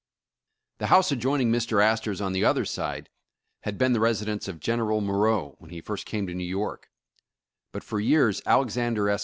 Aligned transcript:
The 0.79 0.87
house 0.87 1.11
adjoining 1.11 1.51
Mr. 1.51 1.79
Astor's 1.79 2.21
on 2.21 2.33
the 2.33 2.43
other 2.43 2.65
side 2.65 3.07
had 3.61 3.77
been 3.77 3.93
the 3.93 3.99
residence 3.99 4.47
of 4.47 4.59
General 4.59 4.99
Moreau 4.99 5.53
when 5.59 5.69
he 5.69 5.79
first 5.79 6.07
came 6.07 6.25
to 6.25 6.33
New 6.33 6.43
York, 6.43 6.89
but 7.71 7.83
for 7.83 7.99
years 7.99 8.41
Alexander 8.47 9.09
S. 9.11 9.19